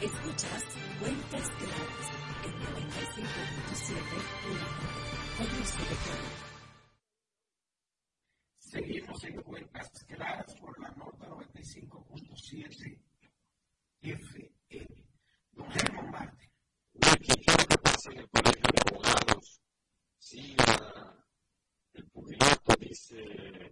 Escuchas 0.00 0.64
Cuentas 1.00 1.50
Claras 1.56 2.10
en 2.44 2.52
95.7 2.52 3.96
Conoce 5.38 5.78
de 5.80 5.96
todo. 6.04 6.28
Seguimos 8.58 9.24
en 9.24 9.42
Cuentas 9.42 10.04
Claras 10.06 10.54
por 10.56 10.78
la 10.80 10.90
nota 10.90 11.26
95.7 11.28 13.00
FM. 14.02 15.08
Don 15.52 15.70
Germán 15.70 16.10
Martín. 16.10 16.50
¿Qué 17.00 17.32
es 17.32 17.46
lo 17.46 17.66
que 17.66 17.78
pasa 17.78 18.10
en 18.12 18.18
el 18.18 18.28
Colegio 18.28 18.62
de 18.62 18.80
Abogados? 18.94 19.62
Sí, 20.18 20.54
la, 20.58 21.24
el 21.94 22.06
pugilato 22.10 22.74
dice 22.78 23.65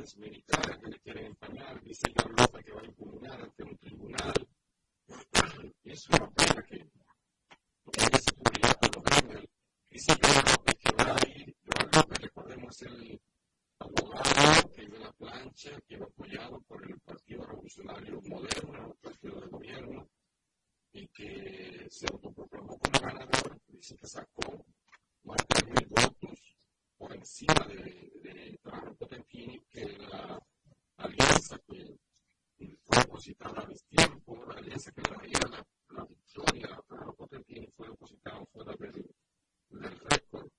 órdenes 0.00 0.16
militares 0.16 0.78
que 0.78 0.90
le 0.90 0.98
quieren 1.00 1.26
empañar, 1.26 1.82
diseñar 1.82 2.28
ropa 2.28 2.62
que 2.62 2.72
va 2.72 2.80
a 2.80 2.86
impugnar 2.86 3.40
ante 3.42 3.62
un 3.62 3.76
tribunal. 3.76 4.48
Es 5.84 6.08
una 6.08 6.30
pena 6.30 6.62
que 6.62 6.78
no 6.78 7.92
haya 7.98 8.16
esa 8.16 8.32
publicidad 8.32 8.78
por 8.80 8.96
los 8.96 9.04
gremios. 9.04 9.44
Isidro 9.90 10.28
López 10.32 10.74
que 10.78 10.92
va 10.96 11.16
a 11.16 11.28
ir, 11.28 11.56
Joan 11.66 12.06
recordemos 12.20 12.82
el 12.82 13.20
abogado 13.78 14.70
que 14.70 14.84
iba 14.84 14.96
en 14.96 15.02
la 15.02 15.12
plancha, 15.12 15.70
que 15.86 15.94
iba 15.94 16.06
apoyado 16.06 16.60
por 16.62 16.90
el 16.90 16.98
Partido 17.00 17.44
Revolucionario 17.44 18.20
Moderno, 18.22 18.86
el 18.86 18.98
partido 19.00 19.40
de 19.40 19.46
gobierno, 19.48 20.08
y 20.92 21.08
que 21.08 21.86
se 21.90 22.06
autoproclamó 22.06 22.78
como 22.78 23.00
ganador, 23.00 23.60
dice 23.68 23.96
que 23.96 24.06
sacó 24.06 24.64
más 25.24 25.46
de 25.48 25.66
mil 25.66 25.86
votos 25.88 26.59
por 27.00 27.16
encima 27.16 27.66
de, 27.66 28.12
de 28.22 28.60
Trump 28.62 28.98
Potentini, 28.98 29.58
que 29.70 29.86
la 29.96 30.38
alianza 30.98 31.58
que 31.66 31.96
fue 32.84 32.98
depositada 32.98 33.62
a 33.62 33.68
tiempo, 33.88 34.44
la 34.44 34.58
alianza 34.58 34.92
que 34.92 35.00
daría 35.00 35.38
la, 35.50 35.66
la 35.96 36.04
victoria 36.04 36.66
a 36.74 36.82
Trump 36.82 37.16
Potentini 37.16 37.66
fue 37.74 37.88
depositada 37.88 38.44
fuera 38.52 38.74
del, 38.76 39.10
del 39.70 39.98
récord. 39.98 40.50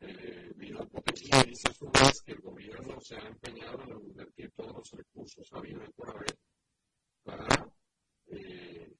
Eh, 0.00 0.52
Vidal 0.56 0.88
Potentini 0.88 1.50
dice 1.50 1.68
a 1.70 1.74
su 1.74 1.86
vez 1.86 2.20
que 2.22 2.32
el 2.32 2.40
gobierno 2.40 3.00
se 3.00 3.14
ha 3.14 3.28
empeñado 3.28 3.80
en 3.84 4.10
invertir 4.10 4.50
todos 4.56 4.74
los 4.74 4.90
recursos 4.90 5.52
habidos 5.52 5.88
por 5.94 6.10
haber 6.10 6.36
para 7.22 7.46
eh, 8.26 8.92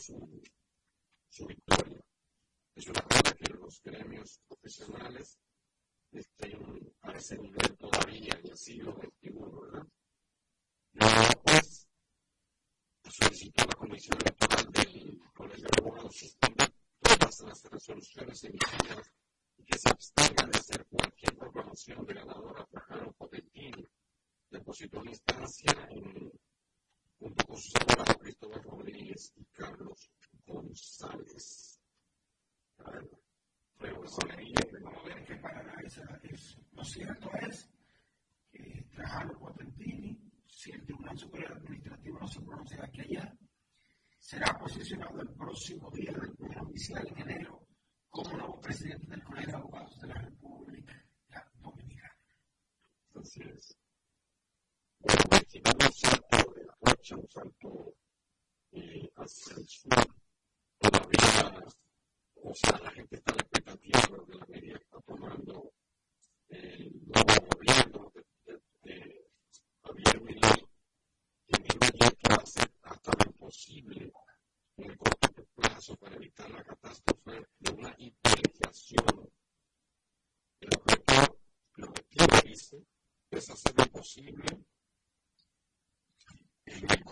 su, 0.00 0.40
su 1.30 1.46
victoria. 1.46 2.00
Es 2.76 2.86
una 2.86 3.02
pena 3.08 3.32
que 3.32 3.52
los 3.54 3.82
gremios 3.82 4.40
profesionales 4.46 5.36
estén 6.20 6.94
a 7.02 7.12
ese 7.12 7.36
nivel 7.38 7.76
todavía 7.76 8.38
en 8.42 8.50
el 8.50 8.56
siglo 8.56 8.92
XXI, 8.92 9.30
¿verdad? 9.32 9.86
Yo, 10.92 11.06
pues, 11.44 11.88
solicito 13.04 13.62
a 13.62 13.66
la 13.66 13.74
Comisión 13.74 14.18
Electoral 14.20 14.72
del 14.72 15.20
Colegio 15.34 15.68
de 15.68 15.82
Abogados 15.82 16.16
suspender 16.16 16.72
todas 17.00 17.40
las 17.40 17.64
resoluciones 17.64 18.44
emitidas 18.44 19.12
y 19.58 19.64
que 19.64 19.78
se 19.78 19.88
abstenga 19.88 20.46
de 20.46 20.58
hacer 20.58 20.86
cualquier 20.86 21.36
proclamación 21.36 22.06
de 22.06 22.14
ganador 22.14 22.60
a 22.60 22.66
Trajano 22.66 23.12
Potentini. 23.12 23.86
Depositó 24.50 25.00
una 25.00 25.10
instancia 25.10 25.72
en 25.90 26.32
junto 27.18 27.46
con 27.46 27.56
sus 27.56 27.74
abogados 27.76 28.18
Cristóbal 28.18 28.62
Rodríguez 28.62 29.32
y 29.36 29.44
Carlos 29.46 30.10
González. 30.46 31.80
Vamos 33.80 34.18
a 34.18 35.08
ver 35.08 35.24
qué 35.24 35.36
parará 35.36 35.80
esa, 35.84 36.20
eso. 36.22 36.58
Lo 36.72 36.84
cierto 36.84 37.30
es 37.40 37.68
que 38.50 38.86
Trajano 38.94 39.38
Potentini, 39.38 40.18
si 40.46 40.72
el 40.72 40.84
Tribunal 40.84 41.18
Superior 41.18 41.52
Administrativo 41.52 42.18
no 42.18 42.28
se 42.28 42.40
pronuncia 42.40 42.84
aquí 42.84 43.00
allá, 43.00 43.36
será 44.18 44.58
posicionado 44.58 45.20
el 45.20 45.28
próximo 45.30 45.90
día 45.90 46.12
del 46.12 46.34
primer 46.36 46.58
oficial 46.58 47.06
en 47.08 47.30
enero 47.30 47.66
como 48.08 48.36
nuevo 48.36 48.60
presidente 48.60 49.06
del 49.10 49.22
Colegio 49.24 49.50
de 49.50 49.56
Abogados 49.58 50.00
de 50.00 50.06
la 50.06 50.14
República 50.14 51.04
Dominicana. 51.56 52.16
Así 53.16 53.42
es. 53.42 53.76
Bueno, 55.00 55.22
aquí 55.32 55.60
vamos 55.60 56.04
a 56.04 56.44
marcha 56.80 57.16
un 57.16 57.28
salto 57.28 57.94
hacia 59.16 59.56
el 59.56 59.68
sur. 59.68 59.90
Todavía, 60.78 61.64
en 62.46 62.84
la 62.84 62.90
expectativa 62.90 64.00
de 64.26 64.34
la 64.38 64.46
medida 64.46 64.76
que 64.76 64.84
está 64.84 65.00
tomando 65.00 65.72
el 66.48 66.92
nuevo 67.06 67.48
gobierno 67.50 68.12
de, 68.14 68.22
de, 68.44 68.60
de 68.82 69.26
Javier 69.82 70.20
Milei, 70.20 70.66
que 71.46 71.62
digo 71.62 72.10
que 72.18 72.28
va 72.28 72.36
a 72.36 72.46
ser 72.46 72.70
hasta 72.82 73.12
lo 73.12 73.30
imposible 73.30 74.12
en 74.76 74.90
el 74.90 74.98
corto 74.98 75.46
plazo 75.54 75.96
para 75.96 76.16
evitar 76.16 76.50
la 76.50 76.62
catástrofe 76.62 77.46
de 77.60 77.72
una 77.72 77.94
hiperinflación. 77.96 79.30
El 80.60 80.68
objetivo, 80.78 81.38
el 81.78 81.84
objetivo 81.84 82.26
dice 82.44 82.86
es 83.30 83.50
hacer 83.50 83.72
lo 83.78 83.86
posible 83.86 84.44
en 86.66 86.90
el 86.90 87.04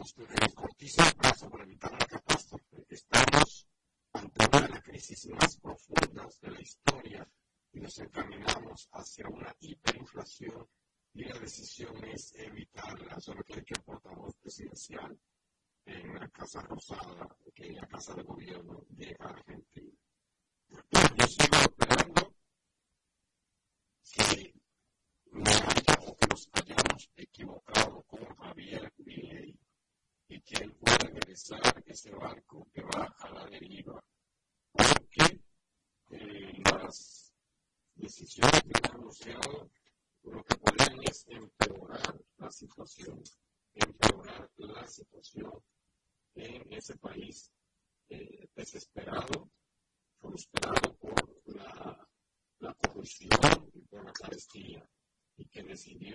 cortísimo 0.55 1.07
plazo 1.19 1.49
para 1.49 1.65
evitar 1.65 1.91
la 1.93 2.07
catástrofe. 2.07 2.85
Estamos 2.91 3.67
ante 4.13 4.47
una 4.47 4.61
de 4.61 4.69
las 4.69 4.83
crisis 4.83 5.27
más 5.29 5.57
profundas 5.57 6.41
de 6.41 6.51
la 6.51 6.61
historia 6.61 7.29
y 7.73 7.81
nos 7.81 7.99
encaminamos 7.99 8.89
hacia 8.93 9.29
una 9.29 9.55
hiperinflación 9.61 10.69
y 11.15 11.25
la 11.25 11.39
decisión 11.39 12.05
es 12.05 12.35
evitarla. 12.37 13.17
Eso 13.17 13.33
es 13.33 13.39
lo 13.39 13.45
que 13.45 13.55
ha 13.55 13.57
dicho 13.57 13.75
el 13.75 13.83
portavoz 13.83 14.35
presidencial 14.37 15.19
en 15.85 16.15
la 16.15 16.29
Casa 16.29 16.61
Rosada, 16.63 17.37
que 17.55 17.67
en 17.67 17.77
la 17.77 17.87
Casa 17.87 18.15
de 18.15 18.23
Gobierno 18.23 18.85
de 18.89 19.17
Argentina. 19.19 19.93
Yo 20.71 21.27
sigo 21.27 21.57
esperando 21.57 22.35
que 24.15 24.55
no 25.33 25.51
haya 25.51 25.99
o 26.07 26.17
que 26.17 26.27
nos 26.29 26.49
hayamos 26.53 27.11
equivocado 27.17 28.03
con 28.03 28.25
Javier 28.37 28.93
Milei 28.99 29.59
y 30.29 30.41
que 30.41 30.65
él 30.65 30.73
pueda 30.75 30.99
regresar 30.99 31.83
ese 31.87 32.11
barco 32.13 32.67
que 32.73 32.83
va 32.83 33.15
a 33.19 33.31
la 33.31 33.47
deriva. 33.47 34.03
Porque 34.73 35.41
eh, 36.11 36.63
las 36.71 37.33
decisiones 37.95 38.63
que 38.63 38.73
han 38.83 38.95
anunciado 38.97 39.71
lo 40.25 40.43
que 40.45 40.57
pueden 40.57 41.03
es 41.05 41.27
empeorar 41.29 42.21
la 42.39 42.51
situación, 42.51 43.23
empeorar 43.75 44.51
la 44.57 44.87
situación 44.87 45.53
en 46.35 46.73
ese 46.73 46.97
país 46.97 47.53
eh, 48.09 48.49
desesperado, 48.55 49.51
frustrado 50.21 50.97
por 50.99 51.43
la, 51.47 52.09
la 52.61 52.75
corrupción 52.75 53.71
y 53.75 53.81
por 53.81 54.05
la 54.05 54.13
carestía 54.13 54.89
y 55.37 55.47
que 55.47 55.63
decidió 55.63 56.15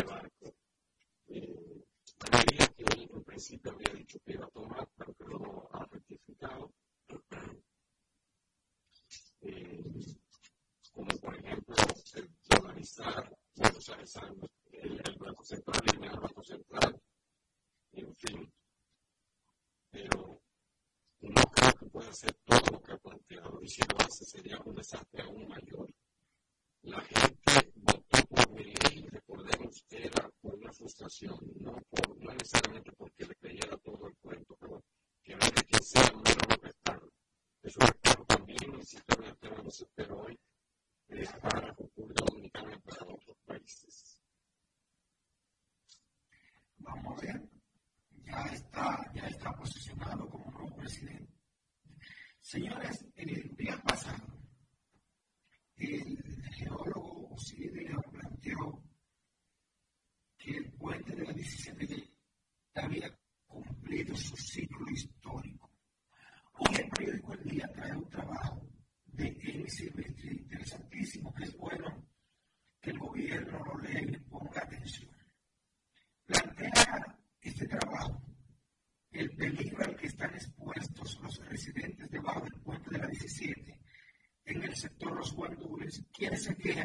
quieres 86.21 86.43
sentir 86.43 86.77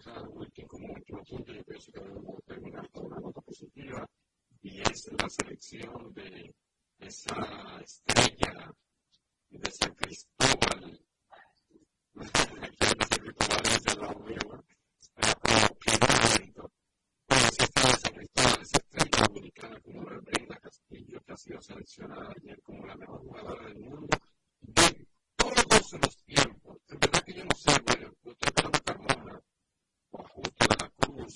dejar 0.00 0.28
Wilkin 0.30 0.66
como 0.66 0.92
último 0.94 1.22
punto, 1.24 1.52
yo 1.52 1.62
pienso 1.64 1.92
que 1.92 2.00
debemos 2.00 2.42
terminar 2.44 2.90
con 2.90 3.06
una 3.06 3.20
nota 3.20 3.40
positiva 3.42 4.06
y 4.62 4.80
es 4.80 5.10
la 5.12 5.28
selección 5.28 6.12
de 6.14 6.54
esa 6.98 7.80
estrella 7.82 8.59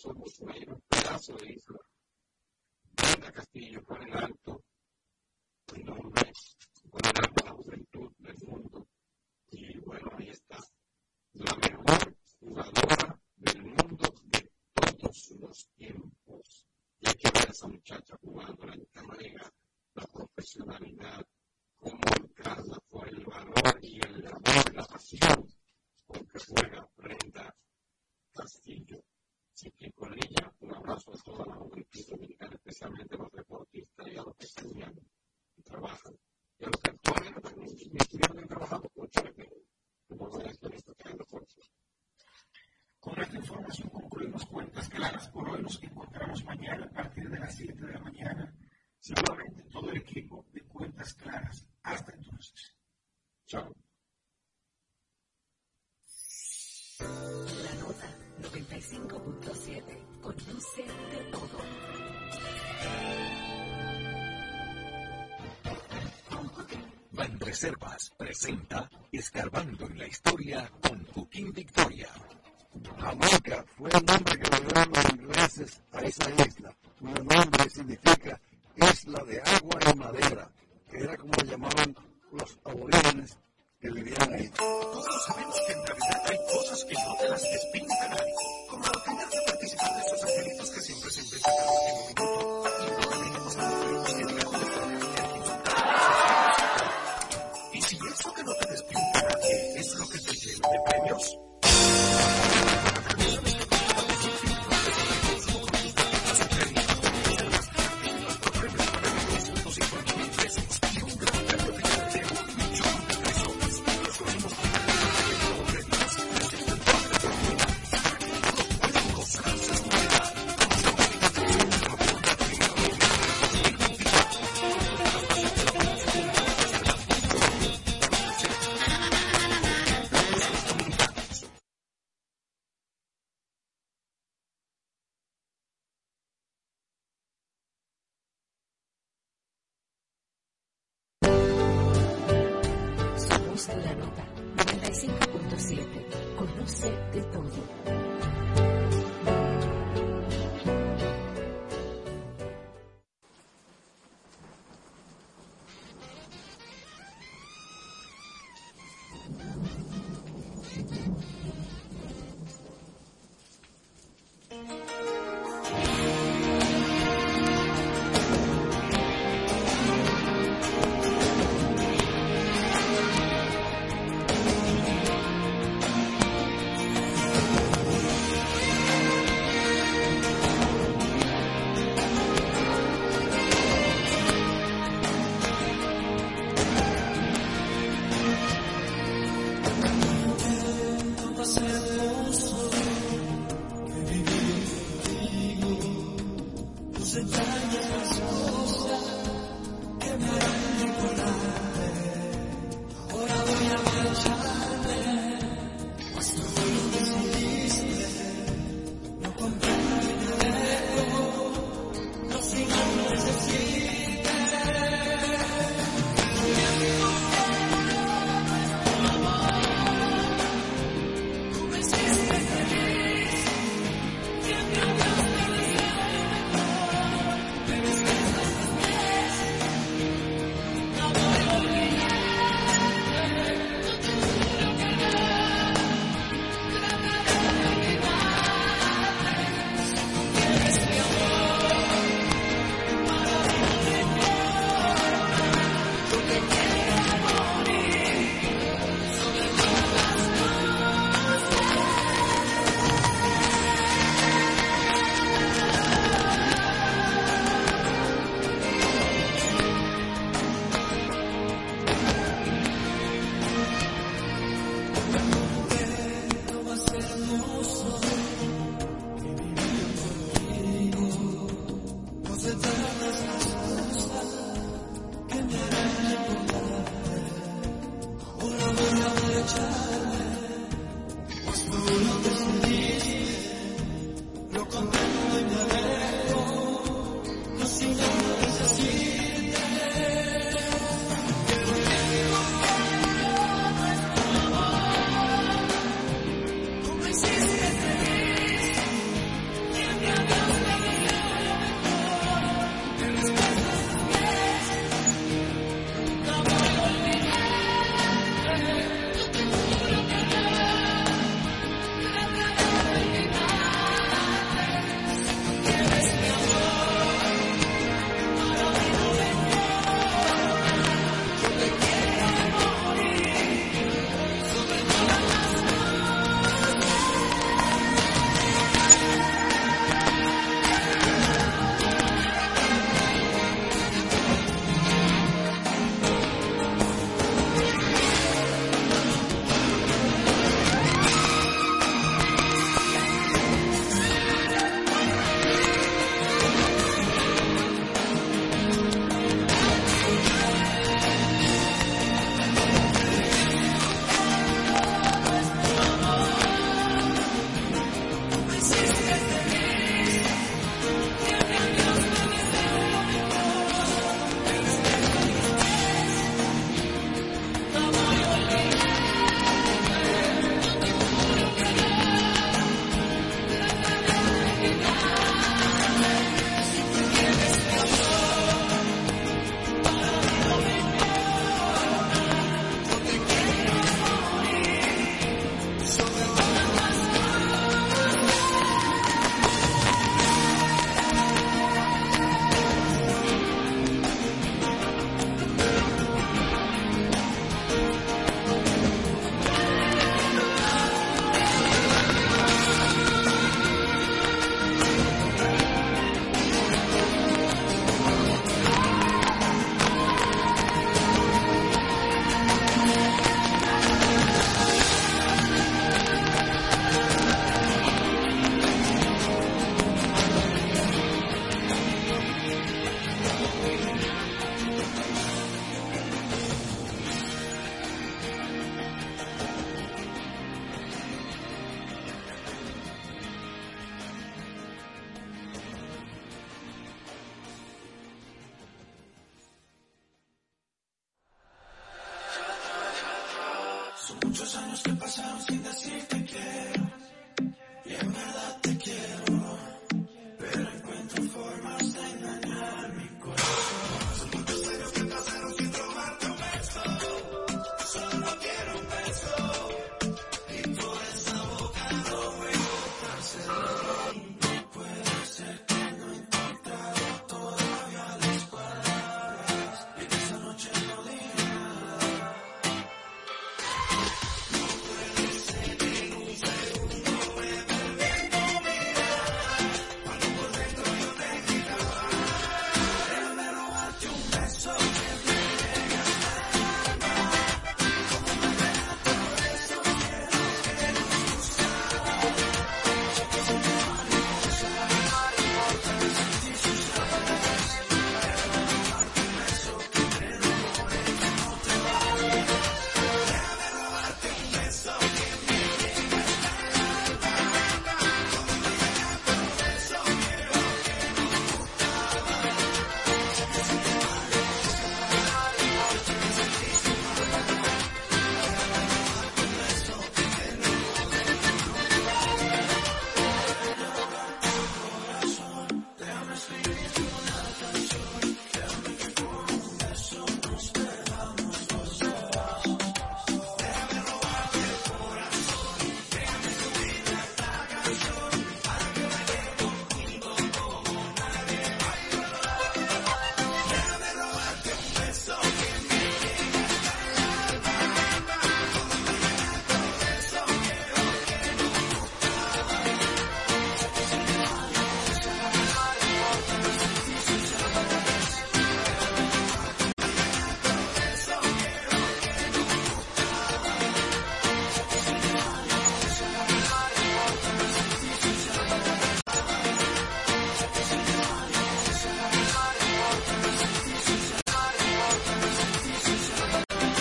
somos 0.00 0.40
menos 0.40 0.80
pedazos 0.88 1.36
de 1.36 1.52
isla 1.52 1.78
de 47.30 47.38
las 47.38 47.54
7 47.54 47.86
de 47.86 47.92
la 47.92 48.00
mañana, 48.00 48.54
seguramente 48.98 49.62
todo 49.70 49.90
el 49.90 49.98
equipo 49.98 50.46
de 50.52 50.62
cuentas 50.62 51.14
claras. 51.14 51.66
Hasta 51.82 52.12
entonces. 52.12 52.74
Chao. 53.46 53.74
La 56.98 57.74
nota 57.80 58.06
95.7 58.42 60.20
conoce 60.20 60.82
de 60.82 61.30
todo. 61.30 61.58
Van 67.12 67.40
Reservas 67.40 68.12
presenta 68.16 68.90
Escarbando 69.10 69.86
en 69.86 69.98
la 69.98 70.06
Historia 70.06 70.70
con 70.82 71.04
Joaquín 71.06 71.52
Victoria. 71.52 72.08
Jamaica 72.98 73.64
fue 73.76 73.90
el 73.90 74.04
nombre 74.04 74.29